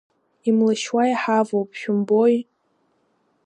[0.47, 2.35] Имлашьуа иҳавоуп, шәымбои?